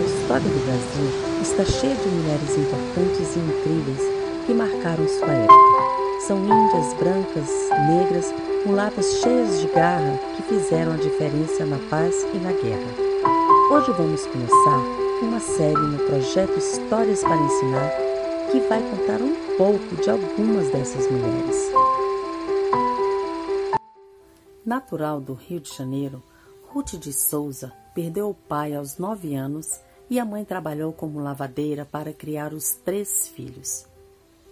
A 0.00 0.02
história 0.02 0.48
do 0.48 0.64
Brasil 0.64 1.42
está 1.42 1.62
cheia 1.62 1.94
de 1.94 2.08
mulheres 2.08 2.56
importantes 2.56 3.36
e 3.36 3.38
incríveis 3.38 4.00
que 4.46 4.54
marcaram 4.54 5.06
sua 5.06 5.30
época. 5.30 6.20
São 6.26 6.38
índias, 6.38 6.94
brancas, 6.94 7.50
negras, 7.86 8.34
mulatas 8.64 9.04
cheias 9.20 9.60
de 9.60 9.66
garra 9.66 10.18
que 10.36 10.42
fizeram 10.44 10.94
a 10.94 10.96
diferença 10.96 11.66
na 11.66 11.76
paz 11.90 12.14
e 12.32 12.38
na 12.38 12.50
guerra. 12.50 12.94
Hoje 13.70 13.92
vamos 13.92 14.24
começar 14.24 14.78
uma 15.20 15.38
série 15.38 15.76
no 15.76 15.98
projeto 16.06 16.58
Histórias 16.58 17.20
para 17.20 17.36
Ensinar 17.36 17.90
que 18.50 18.60
vai 18.60 18.80
contar 18.80 19.20
um 19.20 19.34
pouco 19.58 19.96
de 19.96 20.08
algumas 20.08 20.70
dessas 20.70 21.10
mulheres. 21.10 21.70
Natural 24.64 25.20
do 25.20 25.34
Rio 25.34 25.60
de 25.60 25.76
Janeiro, 25.76 26.22
Ruth 26.68 26.94
de 26.94 27.12
Souza 27.12 27.70
perdeu 27.94 28.30
o 28.30 28.34
pai 28.34 28.74
aos 28.74 28.96
nove 28.96 29.34
anos 29.34 29.78
e 30.10 30.18
a 30.18 30.24
mãe 30.24 30.44
trabalhou 30.44 30.92
como 30.92 31.20
lavadeira 31.20 31.86
para 31.86 32.12
criar 32.12 32.52
os 32.52 32.74
três 32.74 33.28
filhos. 33.28 33.86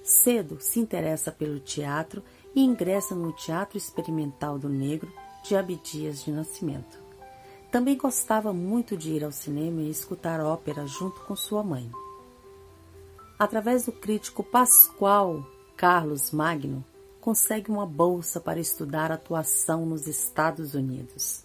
Cedo 0.04 0.58
se 0.60 0.78
interessa 0.78 1.32
pelo 1.32 1.58
teatro 1.58 2.22
e 2.54 2.62
ingressa 2.62 3.14
no 3.14 3.32
Teatro 3.32 3.76
Experimental 3.76 4.58
do 4.58 4.68
Negro 4.68 5.12
de 5.42 5.56
Abdias 5.56 6.22
de 6.24 6.30
Nascimento. 6.30 6.98
Também 7.70 7.96
gostava 7.96 8.52
muito 8.52 8.96
de 8.96 9.10
ir 9.10 9.24
ao 9.24 9.32
cinema 9.32 9.82
e 9.82 9.90
escutar 9.90 10.40
ópera 10.40 10.86
junto 10.86 11.20
com 11.20 11.36
sua 11.36 11.62
mãe. 11.62 11.90
Através 13.38 13.84
do 13.84 13.92
crítico 13.92 14.42
Pascoal 14.42 15.44
Carlos 15.76 16.30
Magno, 16.30 16.84
consegue 17.20 17.70
uma 17.70 17.84
bolsa 17.84 18.40
para 18.40 18.58
estudar 18.58 19.12
atuação 19.12 19.84
nos 19.84 20.06
Estados 20.06 20.74
Unidos. 20.74 21.44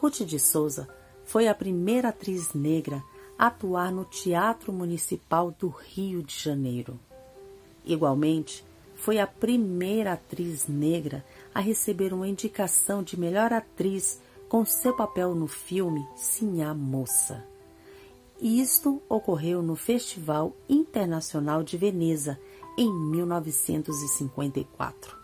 Ruth 0.00 0.22
de 0.22 0.38
Souza 0.38 0.88
foi 1.24 1.46
a 1.46 1.54
primeira 1.54 2.08
atriz 2.08 2.52
negra 2.52 3.02
atuar 3.38 3.92
no 3.92 4.04
Teatro 4.04 4.72
Municipal 4.72 5.54
do 5.56 5.68
Rio 5.68 6.20
de 6.22 6.34
Janeiro. 6.34 6.98
Igualmente, 7.84 8.64
foi 8.96 9.20
a 9.20 9.26
primeira 9.26 10.14
atriz 10.14 10.66
negra 10.66 11.24
a 11.54 11.60
receber 11.60 12.12
uma 12.12 12.26
indicação 12.26 13.02
de 13.02 13.18
melhor 13.18 13.52
atriz 13.52 14.20
com 14.48 14.64
seu 14.64 14.94
papel 14.94 15.34
no 15.34 15.46
filme 15.46 16.04
Sinhá 16.16 16.74
Moça. 16.74 17.44
Isto 18.40 19.02
ocorreu 19.08 19.62
no 19.62 19.76
Festival 19.76 20.56
Internacional 20.68 21.62
de 21.62 21.76
Veneza 21.76 22.36
em 22.76 22.92
1954. 22.92 25.16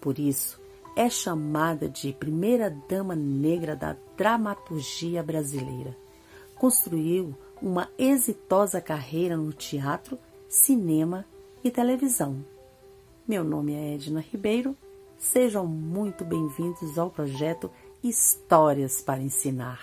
Por 0.00 0.18
isso, 0.18 0.58
é 0.96 1.08
chamada 1.08 1.88
de 1.88 2.12
primeira 2.12 2.68
dama 2.88 3.14
negra 3.14 3.76
da 3.76 3.96
dramaturgia 4.16 5.22
brasileira. 5.22 5.96
Construiu 6.56 7.32
uma 7.62 7.88
exitosa 7.98 8.80
carreira 8.80 9.36
no 9.36 9.52
teatro, 9.52 10.18
cinema 10.48 11.24
e 11.62 11.70
televisão. 11.70 12.44
Meu 13.26 13.44
nome 13.44 13.74
é 13.74 13.94
Edna 13.94 14.20
Ribeiro. 14.20 14.76
Sejam 15.18 15.66
muito 15.66 16.24
bem-vindos 16.24 16.98
ao 16.98 17.10
projeto 17.10 17.70
Histórias 18.02 19.02
para 19.02 19.20
Ensinar. 19.20 19.80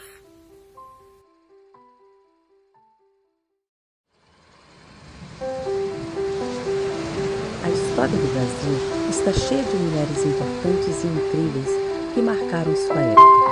A 7.63 7.69
história 7.69 8.15
do 8.15 8.33
Brasil 8.33 9.09
está 9.09 9.31
cheia 9.33 9.63
de 9.63 9.75
mulheres 9.75 10.25
importantes 10.25 11.03
e 11.03 11.07
incríveis 11.07 12.13
que 12.15 12.21
marcaram 12.21 12.75
sua 12.75 12.99
época. 12.99 13.46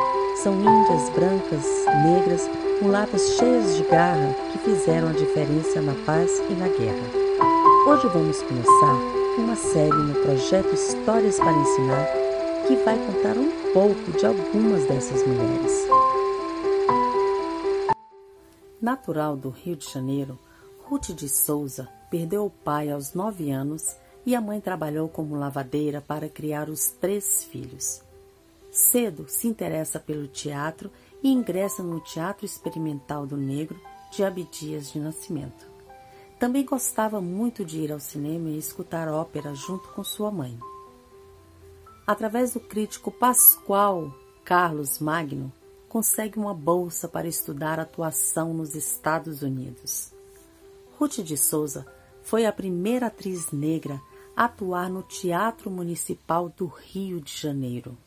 São 0.45 0.53
índias, 0.59 1.09
brancas, 1.09 1.65
negras, 2.03 2.47
mulatas 2.79 3.29
cheias 3.31 3.77
de 3.77 3.83
garra 3.85 4.31
que 4.52 4.59
fizeram 4.59 5.09
a 5.09 5.11
diferença 5.11 5.81
na 5.81 5.95
paz 6.05 6.37
e 6.37 6.53
na 6.53 6.67
guerra. 6.67 7.09
Hoje 7.87 8.07
vamos 8.09 8.43
começar 8.43 8.93
uma 9.39 9.55
série 9.55 9.89
no 9.89 10.14
projeto 10.21 10.71
Histórias 10.71 11.39
para 11.39 11.52
Ensinar 11.52 12.05
que 12.67 12.75
vai 12.75 12.95
contar 12.95 13.36
um 13.36 13.73
pouco 13.73 14.11
de 14.11 14.23
algumas 14.23 14.86
dessas 14.86 15.25
mulheres. 15.25 15.87
Natural 18.80 19.36
do 19.36 19.49
Rio 19.49 19.75
de 19.75 19.91
Janeiro, 19.91 20.37
Ruth 20.83 21.09
de 21.09 21.27
Souza 21.27 21.89
perdeu 22.11 22.45
o 22.45 22.52
pai 22.52 22.91
aos 22.91 23.15
nove 23.15 23.49
anos 23.49 23.97
e 24.23 24.36
a 24.36 24.41
mãe 24.41 24.61
trabalhou 24.61 25.09
como 25.09 25.36
lavadeira 25.36 26.02
para 26.02 26.30
criar 26.30 26.70
os 26.70 26.91
três 26.91 27.43
filhos. 27.45 28.05
Cedo 28.75 29.25
se 29.30 29.47
interessa 29.47 30.02
pelo 30.02 30.27
teatro 30.27 30.91
e 31.23 31.30
ingressa 31.31 31.81
no 31.81 32.02
Teatro 32.02 32.45
Experimental 32.45 33.25
do 33.25 33.37
Negro 33.37 33.80
de 34.11 34.21
Abdias 34.21 34.91
de 34.91 34.99
Nascimento. 34.99 35.65
Também 36.37 36.65
gostava 36.65 37.21
muito 37.21 37.64
de 37.64 37.80
ir 37.80 37.93
ao 37.93 38.02
cinema 38.02 38.49
e 38.49 38.58
escutar 38.58 39.08
ópera 39.08 39.55
junto 39.55 39.87
com 39.93 40.03
sua 40.03 40.30
mãe. 40.30 40.59
Através 42.05 42.53
do 42.53 42.59
crítico 42.59 43.09
Pascoal 43.09 44.14
Carlos 44.43 44.99
Magno, 44.99 45.53
consegue 45.87 46.37
uma 46.37 46.53
bolsa 46.53 47.08
para 47.08 47.30
estudar 47.30 47.80
atuação 47.80 48.53
nos 48.53 48.75
Estados 48.75 49.41
Unidos. 49.41 50.11
Ruth 50.99 51.19
de 51.19 51.37
Souza 51.37 51.87
foi 52.23 52.45
a 52.45 52.52
primeira 52.52 53.08
atriz 53.08 53.52
negra 53.52 54.02
atuar 54.35 54.89
no 54.89 55.02
Teatro 55.02 55.71
Municipal 55.71 56.49
do 56.49 56.65
Rio 56.65 57.21
de 57.21 57.31
Janeiro. 57.33 57.97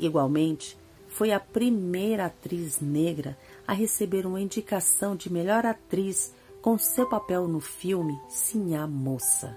Igualmente, 0.00 0.76
foi 1.08 1.30
a 1.30 1.38
primeira 1.38 2.26
atriz 2.26 2.80
negra 2.80 3.38
a 3.66 3.74
receber 3.74 4.24
uma 4.26 4.40
indicação 4.40 5.14
de 5.14 5.30
melhor 5.30 5.66
atriz 5.66 6.32
com 6.62 6.78
seu 6.78 7.06
papel 7.06 7.46
no 7.46 7.60
filme 7.60 8.18
Sinhá 8.28 8.86
Moça. 8.86 9.54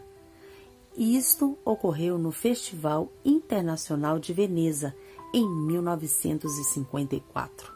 Isto 0.97 1.57
ocorreu 1.63 2.17
no 2.17 2.31
Festival 2.31 3.09
Internacional 3.23 4.19
de 4.19 4.33
Veneza 4.33 4.93
em 5.33 5.49
1954. 5.49 7.71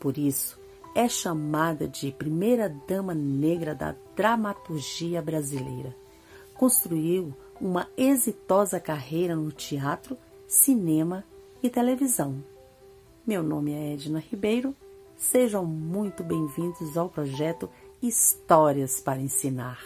Por 0.00 0.16
isso, 0.16 0.58
é 0.94 1.06
chamada 1.08 1.86
de 1.86 2.10
primeira 2.10 2.74
dama 2.88 3.14
negra 3.14 3.74
da 3.74 3.94
dramaturgia 4.16 5.20
brasileira. 5.20 5.94
Construiu 6.54 7.34
uma 7.60 7.86
exitosa 7.96 8.80
carreira 8.80 9.36
no 9.36 9.52
teatro, 9.52 10.16
cinema 10.46 11.22
e 11.62 11.68
televisão. 11.68 12.42
Meu 13.26 13.42
nome 13.42 13.72
é 13.72 13.94
Edna 13.94 14.20
Ribeiro. 14.20 14.74
Sejam 15.16 15.64
muito 15.64 16.22
bem-vindos 16.22 16.96
ao 16.96 17.08
projeto 17.08 17.68
Histórias 18.00 19.00
para 19.00 19.20
Ensinar. 19.20 19.80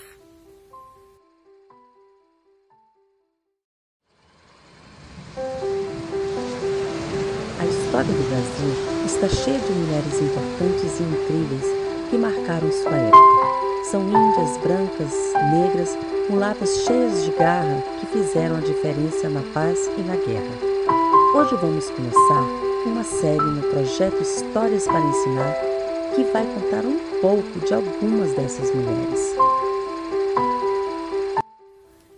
A 7.58 7.64
história 7.64 8.12
do 8.12 8.28
Brasil 8.28 9.06
está 9.06 9.28
cheia 9.28 9.58
de 9.58 9.72
mulheres 9.72 10.20
importantes 10.20 11.00
e 11.00 11.02
incríveis 11.02 11.64
que 12.10 12.18
marcaram 12.18 12.70
sua 12.70 12.96
época. 12.96 13.62
São 13.90 14.02
índias, 14.02 14.58
brancas, 14.58 15.12
negras, 15.50 15.96
mulatas 16.28 16.84
cheias 16.84 17.24
de 17.24 17.30
garra 17.32 17.82
que 17.98 18.06
fizeram 18.06 18.56
a 18.56 18.60
diferença 18.60 19.28
na 19.28 19.42
paz 19.52 19.86
e 19.98 20.02
na 20.02 20.16
guerra. 20.16 20.71
Hoje 21.52 21.60
vamos 21.60 21.90
começar 21.90 22.42
uma 22.86 23.04
série 23.04 23.44
no 23.44 23.62
projeto 23.68 24.22
Histórias 24.22 24.86
para 24.86 25.00
Ensinar 25.00 25.54
que 26.14 26.24
vai 26.24 26.46
contar 26.46 26.82
um 26.82 27.20
pouco 27.20 27.66
de 27.66 27.74
algumas 27.74 28.34
dessas 28.34 28.74
mulheres. 28.74 29.20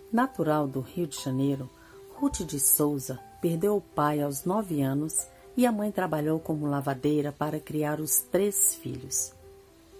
Natural 0.09 0.65
do 0.67 0.79
Rio 0.79 1.05
de 1.05 1.21
Janeiro, 1.21 1.69
Ruth 2.13 2.43
de 2.43 2.61
Souza 2.61 3.19
perdeu 3.41 3.75
o 3.75 3.81
pai 3.81 4.21
aos 4.21 4.45
nove 4.45 4.81
anos 4.81 5.27
e 5.57 5.65
a 5.65 5.71
mãe 5.71 5.91
trabalhou 5.91 6.39
como 6.39 6.67
lavadeira 6.67 7.33
para 7.33 7.59
criar 7.59 7.99
os 7.99 8.21
três 8.21 8.75
filhos. 8.75 9.33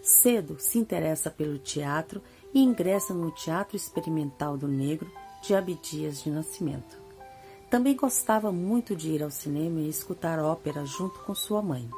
Cedo 0.02 0.56
se 0.60 0.80
interessa 0.80 1.30
pelo 1.30 1.60
teatro 1.60 2.22
e 2.54 2.64
ingressa 2.64 3.14
no 3.14 3.32
Teatro 3.32 3.76
Experimental 3.76 4.56
do 4.56 4.68
Negro 4.68 5.12
de 5.42 5.54
Abdias 5.54 6.24
de 6.24 6.30
Nascimento. 6.30 7.05
Também 7.70 7.96
gostava 7.96 8.52
muito 8.52 8.96
de 8.96 9.12
ir 9.12 9.24
ao 9.24 9.32
cinema 9.32 9.80
e 9.80 9.90
escutar 9.90 10.40
ópera 10.40 10.86
junto 10.86 11.20
com 11.20 11.34
sua 11.34 11.62
mãe. 11.62 11.90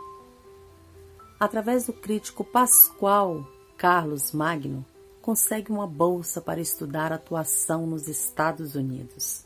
Através 1.40 1.86
do 1.86 1.94
crítico 1.94 2.44
Pascoal 2.44 3.46
Carlos 3.78 4.32
Magno, 4.32 4.84
consegue 5.22 5.72
uma 5.72 5.86
bolsa 5.86 6.42
para 6.42 6.60
estudar 6.60 7.12
atuação 7.12 7.86
nos 7.86 8.08
Estados 8.08 8.76
Unidos. 8.76 9.46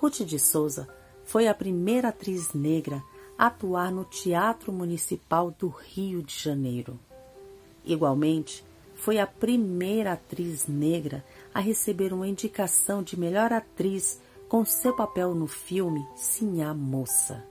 Ruth 0.00 0.22
de 0.22 0.38
Souza 0.38 0.88
foi 1.24 1.46
a 1.46 1.54
primeira 1.54 2.08
atriz 2.08 2.52
negra 2.52 3.02
a 3.38 3.46
atuar 3.46 3.92
no 3.92 4.04
Teatro 4.04 4.72
Municipal 4.72 5.50
do 5.50 5.68
Rio 5.68 6.22
de 6.22 6.34
Janeiro. 6.34 6.98
Igualmente, 7.84 8.64
foi 8.94 9.18
a 9.18 9.26
primeira 9.26 10.14
atriz 10.14 10.66
negra 10.66 11.24
a 11.54 11.60
receber 11.60 12.12
uma 12.12 12.26
indicação 12.26 13.02
de 13.02 13.18
melhor 13.18 13.52
atriz 13.52 14.18
com 14.48 14.64
seu 14.64 14.94
papel 14.94 15.34
no 15.34 15.46
filme 15.46 16.06
Sinhá 16.14 16.72
Moça. 16.72 17.44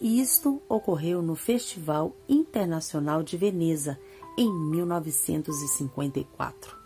Isto 0.00 0.62
ocorreu 0.68 1.20
no 1.22 1.34
Festival 1.34 2.14
Internacional 2.28 3.22
de 3.22 3.36
Veneza 3.36 3.98
em 4.36 4.52
1954. 4.52 6.76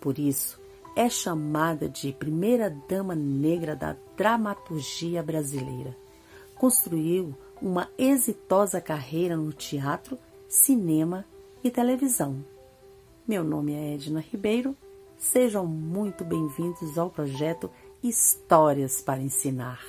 Por 0.00 0.18
isso, 0.18 0.60
é 0.96 1.08
chamada 1.08 1.88
de 1.88 2.12
primeira 2.12 2.68
dama 2.88 3.14
negra 3.14 3.76
da 3.76 3.94
dramaturgia 4.16 5.22
brasileira. 5.22 5.96
Construiu 6.56 7.32
uma 7.62 7.88
exitosa 7.96 8.80
carreira 8.80 9.36
no 9.36 9.52
teatro, 9.52 10.18
cinema 10.48 11.24
e 11.62 11.70
televisão. 11.70 12.44
Meu 13.26 13.44
nome 13.44 13.74
é 13.74 13.94
Edna 13.94 14.20
Ribeiro. 14.20 14.76
Sejam 15.16 15.64
muito 15.66 16.24
bem-vindos 16.24 16.98
ao 16.98 17.10
projeto 17.10 17.70
Histórias 18.02 19.02
para 19.02 19.20
Ensinar. 19.20 19.80